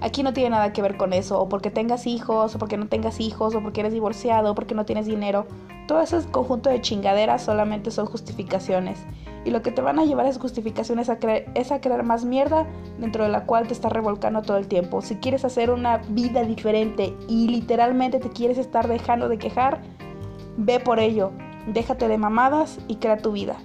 Aquí 0.00 0.22
no 0.22 0.32
tiene 0.32 0.50
nada 0.50 0.72
que 0.72 0.82
ver 0.82 0.96
con 0.96 1.12
eso, 1.12 1.40
o 1.40 1.48
porque 1.48 1.70
tengas 1.70 2.06
hijos, 2.06 2.54
o 2.54 2.58
porque 2.58 2.76
no 2.76 2.86
tengas 2.86 3.20
hijos, 3.20 3.54
o 3.54 3.62
porque 3.62 3.80
eres 3.80 3.92
divorciado, 3.92 4.52
o 4.52 4.54
porque 4.54 4.74
no 4.74 4.84
tienes 4.84 5.06
dinero. 5.06 5.46
Todo 5.88 6.00
ese 6.00 6.22
conjunto 6.30 6.70
de 6.70 6.80
chingaderas 6.80 7.42
solamente 7.42 7.90
son 7.90 8.06
justificaciones. 8.06 9.04
Y 9.44 9.50
lo 9.50 9.62
que 9.62 9.72
te 9.72 9.80
van 9.80 9.98
a 9.98 10.04
llevar 10.04 10.26
esas 10.26 10.40
justificaciones 10.40 11.08
a 11.08 11.18
es 11.54 11.72
a 11.72 11.80
crear 11.80 12.02
más 12.04 12.24
mierda 12.24 12.66
dentro 12.98 13.24
de 13.24 13.30
la 13.30 13.44
cual 13.46 13.66
te 13.66 13.72
estás 13.72 13.92
revolcando 13.92 14.42
todo 14.42 14.56
el 14.56 14.68
tiempo. 14.68 15.00
Si 15.00 15.16
quieres 15.16 15.44
hacer 15.44 15.70
una 15.70 15.98
vida 16.10 16.44
diferente 16.44 17.16
y 17.28 17.48
literalmente 17.48 18.20
te 18.20 18.28
quieres 18.28 18.58
estar 18.58 18.88
dejando 18.88 19.28
de 19.28 19.38
quejar, 19.38 19.80
ve 20.56 20.80
por 20.80 21.00
ello. 21.00 21.32
Déjate 21.66 22.08
de 22.08 22.18
mamadas 22.18 22.78
y 22.88 22.96
crea 22.96 23.18
tu 23.18 23.32
vida. 23.32 23.56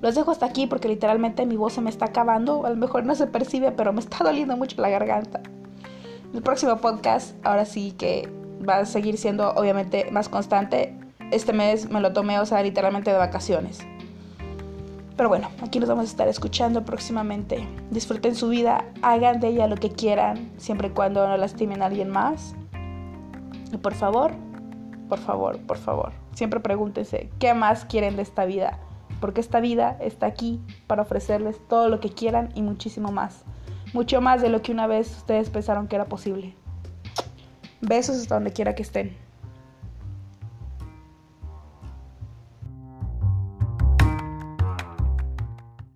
Los 0.00 0.14
dejo 0.14 0.30
hasta 0.30 0.46
aquí 0.46 0.66
porque 0.66 0.88
literalmente 0.88 1.44
mi 1.44 1.56
voz 1.56 1.74
se 1.74 1.80
me 1.80 1.90
está 1.90 2.06
acabando. 2.06 2.64
A 2.64 2.70
lo 2.70 2.76
mejor 2.76 3.04
no 3.04 3.14
se 3.14 3.26
percibe, 3.26 3.70
pero 3.72 3.92
me 3.92 4.00
está 4.00 4.24
doliendo 4.24 4.56
mucho 4.56 4.80
la 4.80 4.88
garganta. 4.88 5.40
El 6.32 6.42
próximo 6.42 6.76
podcast, 6.78 7.34
ahora 7.44 7.64
sí 7.64 7.92
que 7.92 8.28
va 8.66 8.78
a 8.78 8.86
seguir 8.86 9.18
siendo 9.18 9.50
obviamente 9.52 10.10
más 10.10 10.28
constante. 10.28 10.96
Este 11.30 11.52
mes 11.52 11.90
me 11.90 12.00
lo 12.00 12.12
tomé, 12.12 12.38
o 12.38 12.46
sea, 12.46 12.62
literalmente 12.62 13.10
de 13.10 13.18
vacaciones. 13.18 13.80
Pero 15.16 15.28
bueno, 15.28 15.50
aquí 15.62 15.78
nos 15.78 15.88
vamos 15.88 16.04
a 16.04 16.08
estar 16.08 16.28
escuchando 16.28 16.84
próximamente. 16.84 17.68
Disfruten 17.90 18.34
su 18.34 18.48
vida, 18.48 18.86
hagan 19.02 19.38
de 19.38 19.48
ella 19.48 19.66
lo 19.66 19.76
que 19.76 19.90
quieran, 19.90 20.50
siempre 20.56 20.88
y 20.88 20.90
cuando 20.92 21.28
no 21.28 21.36
lastimen 21.36 21.82
a 21.82 21.86
alguien 21.86 22.08
más. 22.08 22.54
Y 23.70 23.76
por 23.76 23.94
favor, 23.94 24.32
por 25.10 25.18
favor, 25.18 25.58
por 25.58 25.76
favor. 25.76 26.12
Siempre 26.32 26.60
pregúntense, 26.60 27.28
¿qué 27.38 27.52
más 27.52 27.84
quieren 27.84 28.16
de 28.16 28.22
esta 28.22 28.46
vida? 28.46 28.78
Porque 29.20 29.40
esta 29.40 29.60
vida 29.60 29.96
está 30.00 30.26
aquí 30.26 30.60
para 30.86 31.02
ofrecerles 31.02 31.56
todo 31.68 31.88
lo 31.88 32.00
que 32.00 32.10
quieran 32.10 32.50
y 32.54 32.62
muchísimo 32.62 33.12
más. 33.12 33.44
Mucho 33.92 34.20
más 34.20 34.40
de 34.40 34.48
lo 34.48 34.62
que 34.62 34.72
una 34.72 34.86
vez 34.86 35.16
ustedes 35.16 35.50
pensaron 35.50 35.88
que 35.88 35.96
era 35.96 36.06
posible. 36.06 36.54
Besos 37.80 38.16
hasta 38.16 38.34
donde 38.34 38.52
quiera 38.52 38.74
que 38.74 38.82
estén. 38.82 39.16